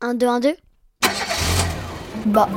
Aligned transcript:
1, 0.00 0.14
2, 0.14 0.26
1, 0.26 0.40
2 0.40 0.56
Bah, 2.26 2.48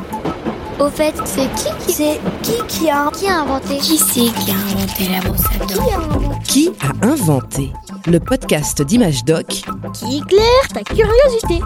Au 0.80 0.90
fait, 0.90 1.14
c'est 1.26 1.48
qui 1.56 1.86
qui 1.86 1.94
c'est 1.94 2.20
qui 2.44 2.54
qui 2.68 2.90
a 2.90 3.10
qui 3.12 3.28
a 3.28 3.42
inventé? 3.42 3.78
Qui 3.78 3.98
c'est 3.98 4.32
qui 4.32 4.52
a 4.52 4.56
inventé 4.56 5.10
la 5.10 5.20
brosse 5.22 5.46
à 5.46 5.66
Qui 5.66 5.80
a 5.92 5.98
inventé? 5.98 6.44
Qui 6.46 6.72
a 6.82 7.06
inventé 7.08 7.74
Le 8.08 8.20
podcast 8.20 8.82
d'Image 8.84 9.24
Doc? 9.26 9.48
Qui 9.94 10.18
éclaire 10.18 10.68
ta 10.74 10.84
curiosité? 10.84 11.62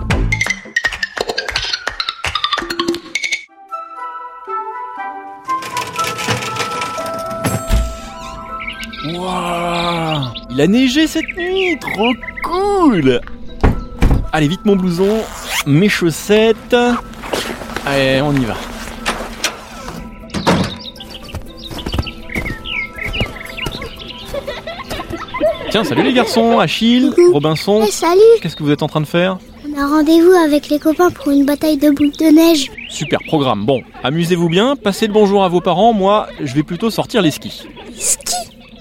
Waouh 9.13 10.31
Il 10.49 10.61
a 10.61 10.67
neigé 10.67 11.07
cette 11.07 11.35
nuit, 11.37 11.77
trop 11.79 12.13
cool. 12.43 13.19
Allez, 14.31 14.47
vite 14.47 14.65
mon 14.65 14.75
blouson, 14.75 15.21
mes 15.65 15.89
chaussettes. 15.89 16.75
Allez, 17.85 18.21
on 18.21 18.33
y 18.33 18.45
va. 18.45 18.55
Tiens, 25.69 25.83
salut 25.83 26.03
les 26.03 26.13
garçons, 26.13 26.59
Achille, 26.59 27.09
Coucou. 27.09 27.33
Robinson. 27.33 27.85
Salut 27.91 28.21
Qu'est-ce 28.41 28.55
que 28.55 28.63
vous 28.63 28.71
êtes 28.71 28.83
en 28.83 28.87
train 28.87 29.01
de 29.01 29.05
faire? 29.05 29.39
On 29.67 29.77
a 29.81 29.87
rendez-vous 29.87 30.31
avec 30.31 30.69
les 30.69 30.79
copains 30.79 31.09
pour 31.09 31.31
une 31.31 31.45
bataille 31.45 31.77
de 31.77 31.89
boules 31.89 32.11
de 32.11 32.33
neige. 32.33 32.71
Super 32.87 33.19
programme. 33.27 33.65
Bon, 33.65 33.81
amusez-vous 34.03 34.47
bien, 34.47 34.75
passez 34.77 35.07
le 35.07 35.13
bonjour 35.13 35.43
à 35.43 35.49
vos 35.49 35.59
parents. 35.59 35.91
Moi, 35.91 36.27
je 36.41 36.53
vais 36.53 36.63
plutôt 36.63 36.89
sortir 36.89 37.21
les 37.21 37.31
skis. 37.31 37.63
Ski 37.97 38.35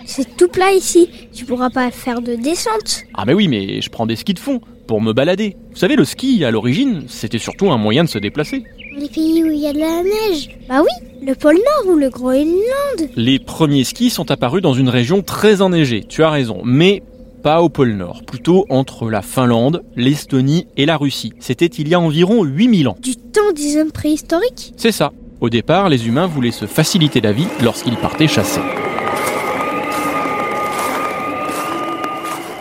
C'est 0.07 0.37
tout 0.37 0.47
plat 0.49 0.73
ici. 0.73 1.11
Tu 1.33 1.45
pourras 1.45 1.71
pas 1.71 1.91
faire 1.91 2.21
de 2.21 2.37
descente. 2.37 3.03
Ah 3.15 3.25
mais 3.27 3.35
oui, 3.35 3.49
mais 3.49 3.81
je 3.81 3.91
prends 3.91 4.07
des 4.07 4.15
skis 4.17 4.35
de 4.35 4.39
fond 4.39 4.61
pour 4.87 5.01
me 5.01 5.13
balader. 5.13 5.57
Vous 5.71 5.77
savez, 5.77 5.97
le 5.97 6.05
ski, 6.05 6.45
à 6.45 6.51
l'origine, 6.51 7.05
c'était 7.09 7.39
surtout 7.39 7.71
un 7.71 7.79
moyen 7.79 8.05
de 8.05 8.09
se 8.09 8.19
déplacer. 8.19 8.65
Dans 8.95 9.01
les 9.01 9.09
pays 9.09 9.43
où 9.43 9.51
il 9.51 9.59
y 9.59 9.67
a 9.67 9.73
de 9.73 9.79
la 9.79 10.03
neige. 10.03 10.51
Bah 10.69 10.83
oui, 10.83 11.27
le 11.27 11.35
pôle 11.35 11.57
Nord 11.57 11.95
ou 11.95 11.99
le 11.99 12.11
Groenland. 12.11 13.11
Les 13.17 13.39
premiers 13.39 13.85
skis 13.85 14.11
sont 14.11 14.31
apparus 14.31 14.63
dans 14.63 14.75
une 14.75 14.89
région 14.89 15.23
très 15.23 15.63
enneigée, 15.63 16.05
tu 16.09 16.23
as 16.23 16.31
raison, 16.31 16.61
mais 16.65 17.03
pas 17.43 17.61
au 17.61 17.69
pôle 17.69 17.93
Nord, 17.93 18.23
plutôt 18.27 18.65
entre 18.71 19.11
la 19.11 19.21
Finlande, 19.21 19.85
l'Estonie 19.97 20.67
et 20.77 20.87
la 20.87 20.97
Russie. 20.97 21.33
C'était 21.41 21.67
il 21.67 21.89
y 21.89 21.95
a 21.95 22.01
environ 22.01 22.43
8000 22.43 22.89
ans. 22.89 22.97
Du 23.03 23.17
temps 23.17 23.53
des 23.55 23.77
hommes 23.77 23.93
préhistoriques. 23.93 24.73
C'est 24.77 24.93
ça. 24.93 25.13
Au 25.41 25.51
départ, 25.51 25.91
les 25.91 26.07
humains 26.09 26.27
voulaient 26.27 26.51
se 26.51 26.65
faciliter 26.65 27.21
la 27.21 27.33
vie 27.33 27.49
lorsqu'ils 27.63 27.97
partaient 27.97 28.29
chasser. 28.29 28.63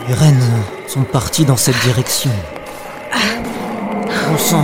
Les 0.09 0.13
rennes 0.15 0.63
sont 0.93 1.03
parties 1.05 1.43
dans 1.43 1.57
cette 1.57 1.79
direction. 1.79 2.29
On 4.31 4.37
sent 4.37 4.55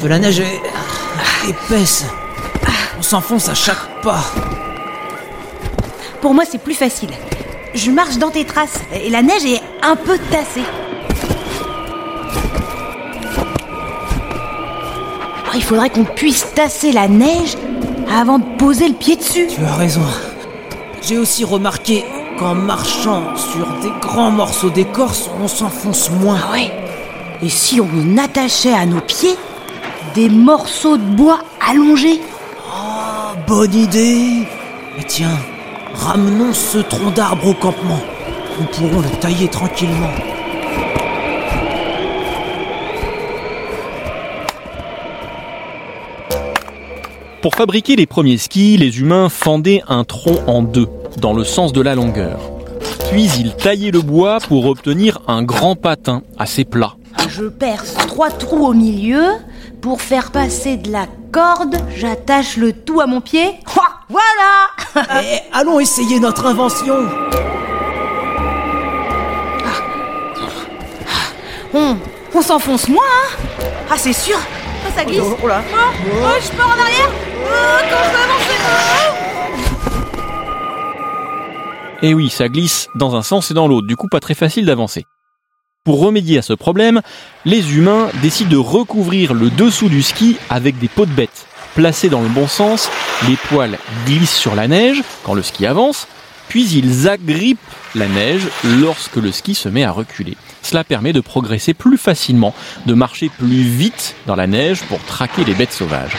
de 0.00 0.06
la 0.06 0.20
neige 0.20 0.38
est 0.38 0.60
épaisse. 1.48 2.04
On 2.96 3.02
s'enfonce 3.02 3.48
à 3.48 3.54
chaque 3.54 4.02
pas. 4.02 4.22
Pour 6.20 6.32
moi, 6.32 6.44
c'est 6.48 6.62
plus 6.62 6.74
facile. 6.74 7.10
Je 7.74 7.90
marche 7.90 8.18
dans 8.18 8.30
tes 8.30 8.44
traces 8.44 8.78
et 8.94 9.10
la 9.10 9.22
neige 9.22 9.44
est 9.44 9.60
un 9.82 9.96
peu 9.96 10.16
tassée. 10.30 10.62
Alors, 15.42 15.56
il 15.56 15.64
faudrait 15.64 15.90
qu'on 15.90 16.04
puisse 16.04 16.46
tasser 16.54 16.92
la 16.92 17.08
neige 17.08 17.56
avant 18.16 18.38
de 18.38 18.44
poser 18.58 18.86
le 18.86 18.94
pied 18.94 19.16
dessus. 19.16 19.48
Tu 19.48 19.64
as 19.64 19.74
raison. 19.74 20.06
J'ai 21.02 21.18
aussi 21.18 21.44
remarqué 21.44 22.04
qu'en 22.38 22.54
marchant 22.54 23.22
sur 23.36 23.66
des 23.80 23.92
grands 24.00 24.30
morceaux 24.30 24.70
d'écorce, 24.70 25.30
on 25.42 25.48
s'enfonce 25.48 26.10
moins. 26.10 26.38
Ah 26.48 26.52
ouais 26.52 26.70
Et 27.42 27.48
si 27.48 27.80
on 27.80 28.18
attachait 28.18 28.74
à 28.74 28.86
nos 28.86 29.00
pieds 29.00 29.36
des 30.14 30.28
morceaux 30.28 30.96
de 30.96 31.02
bois 31.16 31.40
allongés 31.68 32.20
Oh, 32.68 33.36
bonne 33.46 33.74
idée. 33.74 34.46
Mais 34.96 35.04
tiens, 35.04 35.38
ramenons 35.94 36.52
ce 36.52 36.78
tronc 36.78 37.10
d'arbre 37.10 37.48
au 37.48 37.54
campement. 37.54 38.00
Nous 38.58 38.66
pourrons 38.66 39.00
le 39.00 39.10
tailler 39.20 39.48
tranquillement. 39.48 40.10
Pour 47.42 47.56
fabriquer 47.56 47.96
les 47.96 48.06
premiers 48.06 48.38
skis, 48.38 48.76
les 48.76 49.00
humains 49.00 49.28
fendaient 49.28 49.82
un 49.88 50.04
tronc 50.04 50.38
en 50.46 50.62
deux, 50.62 50.86
dans 51.18 51.32
le 51.32 51.42
sens 51.42 51.72
de 51.72 51.80
la 51.80 51.96
longueur. 51.96 52.38
Puis 53.10 53.28
ils 53.36 53.56
taillaient 53.56 53.90
le 53.90 54.00
bois 54.00 54.38
pour 54.46 54.66
obtenir 54.66 55.20
un 55.26 55.42
grand 55.42 55.74
patin 55.74 56.22
assez 56.38 56.64
plat. 56.64 56.94
Je 57.28 57.46
perce 57.46 57.94
trois 58.06 58.30
trous 58.30 58.64
au 58.68 58.74
milieu. 58.74 59.24
Pour 59.80 60.02
faire 60.02 60.30
passer 60.30 60.76
de 60.76 60.92
la 60.92 61.06
corde, 61.32 61.76
j'attache 61.96 62.56
le 62.56 62.72
tout 62.72 63.00
à 63.00 63.06
mon 63.06 63.20
pied. 63.20 63.54
Voilà 64.08 65.02
Eh, 65.24 65.38
allons 65.52 65.80
essayer 65.80 66.20
notre 66.20 66.46
invention. 66.46 66.94
On, 71.74 71.96
on 72.34 72.42
s'enfonce 72.42 72.88
moins, 72.88 73.02
hein 73.02 73.64
Ah, 73.90 73.96
c'est 73.96 74.12
sûr 74.12 74.38
Ah, 74.86 74.90
ça 74.94 75.04
glisse 75.04 75.20
Oh 75.42 75.46
là. 75.46 75.62
Oh, 75.72 75.76
oh, 76.06 76.28
je 76.42 76.56
pars 76.56 76.68
en 76.68 76.80
arrière 76.80 77.10
Oh, 77.10 77.48
Comment 77.90 78.04
je 78.04 78.10
peux 78.10 78.22
avancer 78.22 78.58
Et 82.02 82.08
Eh 82.10 82.14
oui, 82.14 82.30
ça 82.30 82.48
glisse 82.48 82.88
dans 82.94 83.14
un 83.16 83.22
sens 83.22 83.50
et 83.50 83.54
dans 83.54 83.68
l'autre, 83.68 83.86
du 83.86 83.96
coup 83.96 84.08
pas 84.08 84.20
très 84.20 84.34
facile 84.34 84.66
d'avancer. 84.66 85.04
Pour 85.84 86.00
remédier 86.00 86.38
à 86.38 86.42
ce 86.42 86.52
problème, 86.52 87.00
les 87.44 87.76
humains 87.76 88.08
décident 88.22 88.50
de 88.50 88.56
recouvrir 88.56 89.34
le 89.34 89.50
dessous 89.50 89.88
du 89.88 90.02
ski 90.02 90.36
avec 90.48 90.78
des 90.78 90.88
peaux 90.88 91.06
de 91.06 91.12
bête. 91.12 91.46
Placés 91.74 92.08
dans 92.08 92.20
le 92.20 92.28
bon 92.28 92.46
sens, 92.46 92.88
les 93.28 93.36
poils 93.36 93.78
glissent 94.06 94.36
sur 94.36 94.54
la 94.54 94.68
neige 94.68 95.02
quand 95.24 95.34
le 95.34 95.42
ski 95.42 95.66
avance, 95.66 96.06
puis 96.52 96.68
ils 96.74 97.08
agrippent 97.08 97.58
la 97.94 98.06
neige 98.08 98.46
lorsque 98.82 99.16
le 99.16 99.32
ski 99.32 99.54
se 99.54 99.70
met 99.70 99.84
à 99.84 99.90
reculer. 99.90 100.36
Cela 100.60 100.84
permet 100.84 101.14
de 101.14 101.22
progresser 101.22 101.72
plus 101.72 101.96
facilement, 101.96 102.54
de 102.84 102.92
marcher 102.92 103.30
plus 103.30 103.62
vite 103.62 104.14
dans 104.26 104.36
la 104.36 104.46
neige 104.46 104.82
pour 104.82 104.98
traquer 104.98 105.46
les 105.46 105.54
bêtes 105.54 105.72
sauvages. 105.72 106.12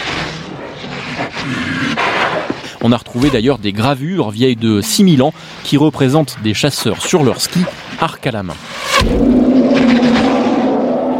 On 2.82 2.92
a 2.92 2.98
retrouvé 2.98 3.30
d'ailleurs 3.30 3.60
des 3.60 3.74
gravures 3.74 4.32
vieilles 4.32 4.56
de 4.56 4.82
6000 4.82 5.22
ans 5.22 5.36
qui 5.64 5.78
représentent 5.78 6.38
des 6.42 6.56
chasseurs 6.56 7.04
sur 7.04 7.24
leur 7.24 7.40
ski, 7.40 7.60
arc 8.02 8.26
à 8.26 8.32
la 8.32 8.42
main. 8.42 8.56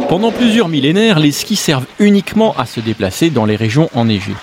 Pendant 0.08 0.32
plusieurs 0.32 0.68
millénaires, 0.68 1.20
les 1.20 1.30
skis 1.30 1.54
servent 1.54 1.86
uniquement 2.00 2.52
à 2.58 2.66
se 2.66 2.80
déplacer 2.80 3.30
dans 3.30 3.44
les 3.44 3.54
régions 3.54 3.88
enneigées. 3.94 4.34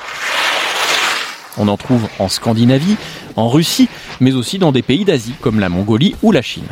On 1.58 1.68
en 1.68 1.78
trouve 1.78 2.08
en 2.20 2.30
Scandinavie, 2.30 2.96
en 3.36 3.50
Russie, 3.50 3.90
mais 4.20 4.34
aussi 4.34 4.58
dans 4.58 4.72
des 4.72 4.82
pays 4.82 5.06
d'Asie 5.06 5.34
comme 5.42 5.60
la 5.60 5.70
Mongolie 5.70 6.16
ou 6.22 6.32
la 6.32 6.42
Chine. 6.42 6.68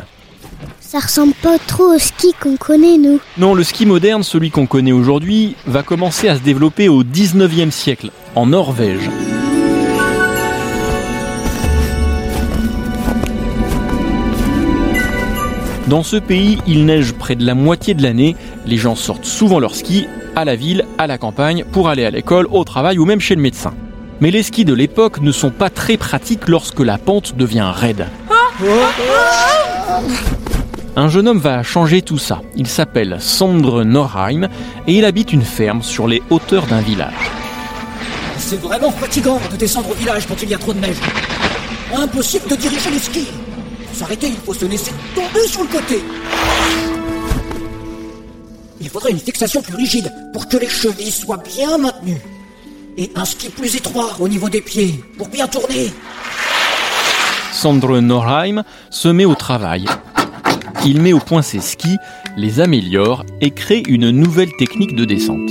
Ça 0.80 0.98
ressemble 0.98 1.34
pas 1.34 1.58
trop 1.58 1.94
au 1.94 1.98
ski 1.98 2.34
qu'on 2.40 2.56
connaît, 2.56 2.98
nous. 2.98 3.20
Non, 3.38 3.54
le 3.54 3.62
ski 3.62 3.86
moderne, 3.86 4.22
celui 4.22 4.50
qu'on 4.50 4.66
connaît 4.66 4.92
aujourd'hui, 4.92 5.54
va 5.66 5.82
commencer 5.82 6.28
à 6.28 6.36
se 6.36 6.42
développer 6.42 6.88
au 6.88 7.04
19e 7.04 7.70
siècle, 7.70 8.10
en 8.34 8.46
Norvège. 8.46 9.08
Dans 15.86 16.02
ce 16.02 16.16
pays, 16.16 16.58
il 16.66 16.86
neige 16.86 17.12
près 17.12 17.36
de 17.36 17.44
la 17.44 17.54
moitié 17.54 17.94
de 17.94 18.02
l'année. 18.02 18.36
Les 18.64 18.76
gens 18.76 18.94
sortent 18.94 19.24
souvent 19.24 19.58
leur 19.58 19.74
ski 19.74 20.06
à 20.36 20.44
la 20.44 20.56
ville, 20.56 20.86
à 20.98 21.06
la 21.06 21.18
campagne, 21.18 21.64
pour 21.70 21.88
aller 21.88 22.04
à 22.04 22.10
l'école, 22.10 22.46
au 22.50 22.64
travail 22.64 22.98
ou 22.98 23.04
même 23.04 23.20
chez 23.20 23.34
le 23.34 23.42
médecin. 23.42 23.74
Mais 24.20 24.30
les 24.30 24.42
skis 24.42 24.66
de 24.66 24.74
l'époque 24.74 25.20
ne 25.20 25.32
sont 25.32 25.50
pas 25.50 25.70
très 25.70 25.96
pratiques 25.96 26.48
lorsque 26.48 26.80
la 26.80 26.98
pente 26.98 27.36
devient 27.36 27.72
raide. 27.74 28.06
Un 30.96 31.08
jeune 31.08 31.28
homme 31.28 31.38
va 31.38 31.62
changer 31.62 32.02
tout 32.02 32.18
ça. 32.18 32.42
Il 32.56 32.66
s'appelle 32.66 33.16
Sondre 33.20 33.84
Norheim 33.84 34.48
et 34.86 34.94
il 34.94 35.04
habite 35.06 35.32
une 35.32 35.44
ferme 35.44 35.82
sur 35.82 36.06
les 36.06 36.22
hauteurs 36.28 36.66
d'un 36.66 36.82
village. 36.82 37.30
C'est 38.36 38.60
vraiment 38.60 38.90
fatigant 38.90 39.40
de 39.50 39.56
descendre 39.56 39.90
au 39.90 39.94
village 39.94 40.26
quand 40.26 40.42
il 40.42 40.50
y 40.50 40.54
a 40.54 40.58
trop 40.58 40.74
de 40.74 40.80
neige. 40.80 40.96
Impossible 41.96 42.48
de 42.48 42.56
diriger 42.56 42.90
les 42.90 42.98
skis. 42.98 43.28
Pour 43.86 43.96
s'arrêter, 43.96 44.28
il 44.28 44.36
faut 44.36 44.54
se 44.54 44.66
laisser 44.66 44.92
tomber 45.14 45.46
sur 45.46 45.62
le 45.62 45.68
côté. 45.68 46.02
Il 48.80 48.88
faudrait 48.88 49.12
une 49.12 49.18
fixation 49.18 49.62
plus 49.62 49.76
rigide 49.76 50.12
pour 50.32 50.48
que 50.48 50.56
les 50.56 50.68
chevilles 50.68 51.10
soient 51.10 51.42
bien 51.56 51.78
maintenues. 51.78 52.20
Et 52.96 53.10
un 53.14 53.24
ski 53.24 53.48
plus 53.48 53.76
étroit 53.76 54.10
au 54.18 54.28
niveau 54.28 54.48
des 54.48 54.60
pieds 54.60 55.02
pour 55.16 55.28
bien 55.28 55.46
tourner. 55.46 55.92
Sondre 57.52 58.00
Norheim 58.00 58.62
se 58.90 59.08
met 59.08 59.24
au 59.24 59.34
travail. 59.34 59.86
Il 60.84 61.00
met 61.02 61.12
au 61.12 61.18
point 61.18 61.42
ses 61.42 61.60
skis, 61.60 61.98
les 62.36 62.60
améliore 62.60 63.24
et 63.40 63.50
crée 63.50 63.82
une 63.86 64.10
nouvelle 64.10 64.50
technique 64.58 64.94
de 64.96 65.04
descente. 65.04 65.50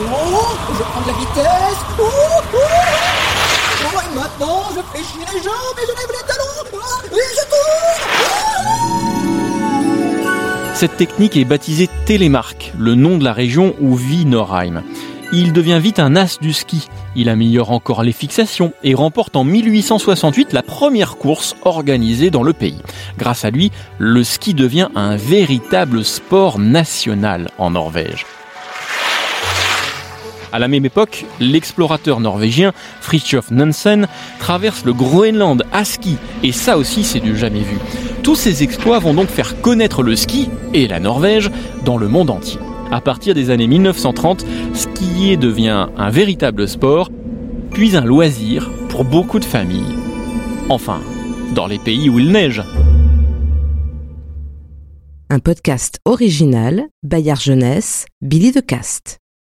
Oh, 0.00 0.56
je 0.76 0.82
prends 0.82 1.00
de 1.02 1.06
la 1.06 1.12
vitesse. 1.12 1.80
Oh, 1.98 2.04
oh. 2.54 2.58
Oh, 3.80 4.00
et 4.00 4.14
maintenant, 4.14 4.62
je 4.74 4.80
fais 4.92 5.04
chier 5.04 5.26
les 5.34 5.42
jambes 5.42 5.76
et 5.76 5.82
je 5.82 5.88
lève 5.88 6.10
les 6.10 6.26
talons. 6.26 6.62
Ah, 6.74 7.04
et 7.12 7.34
je 7.34 7.44
tourne. 7.50 8.17
Cette 10.78 10.96
technique 10.96 11.36
est 11.36 11.44
baptisée 11.44 11.88
Télémark, 12.06 12.72
le 12.78 12.94
nom 12.94 13.18
de 13.18 13.24
la 13.24 13.32
région 13.32 13.74
où 13.80 13.96
vit 13.96 14.24
Norheim. 14.24 14.84
Il 15.32 15.52
devient 15.52 15.80
vite 15.82 15.98
un 15.98 16.14
as 16.14 16.38
du 16.38 16.52
ski. 16.52 16.86
Il 17.16 17.28
améliore 17.28 17.72
encore 17.72 18.04
les 18.04 18.12
fixations 18.12 18.72
et 18.84 18.94
remporte 18.94 19.34
en 19.34 19.42
1868 19.42 20.52
la 20.52 20.62
première 20.62 21.16
course 21.16 21.56
organisée 21.64 22.30
dans 22.30 22.44
le 22.44 22.52
pays. 22.52 22.80
Grâce 23.16 23.44
à 23.44 23.50
lui, 23.50 23.72
le 23.98 24.22
ski 24.22 24.54
devient 24.54 24.86
un 24.94 25.16
véritable 25.16 26.04
sport 26.04 26.60
national 26.60 27.50
en 27.58 27.72
Norvège. 27.72 28.24
À 30.52 30.58
la 30.58 30.68
même 30.68 30.84
époque, 30.84 31.26
l'explorateur 31.40 32.20
norvégien 32.20 32.72
Fridtjof 33.00 33.50
Nansen 33.50 34.08
traverse 34.38 34.84
le 34.84 34.92
Groenland 34.92 35.64
à 35.72 35.84
ski, 35.84 36.16
et 36.42 36.52
ça 36.52 36.78
aussi 36.78 37.04
c'est 37.04 37.20
du 37.20 37.36
jamais 37.36 37.60
vu. 37.60 37.78
Tous 38.22 38.34
ces 38.34 38.62
exploits 38.62 38.98
vont 38.98 39.14
donc 39.14 39.28
faire 39.28 39.60
connaître 39.60 40.02
le 40.02 40.16
ski 40.16 40.48
et 40.74 40.88
la 40.88 41.00
Norvège 41.00 41.50
dans 41.84 41.98
le 41.98 42.08
monde 42.08 42.30
entier. 42.30 42.60
À 42.90 43.00
partir 43.00 43.34
des 43.34 43.50
années 43.50 43.66
1930, 43.66 44.46
skier 44.72 45.36
devient 45.36 45.88
un 45.96 46.10
véritable 46.10 46.66
sport, 46.66 47.10
puis 47.70 47.96
un 47.96 48.04
loisir 48.04 48.70
pour 48.88 49.04
beaucoup 49.04 49.38
de 49.38 49.44
familles. 49.44 49.94
Enfin, 50.70 51.00
dans 51.54 51.66
les 51.66 51.78
pays 51.78 52.08
où 52.08 52.18
il 52.18 52.32
neige. 52.32 52.62
Un 55.30 55.40
podcast 55.40 55.98
original, 56.06 56.84
Bayard 57.02 57.40
Jeunesse, 57.40 58.06
Billy 58.22 58.52
de 58.52 58.60
Cast. 58.60 59.18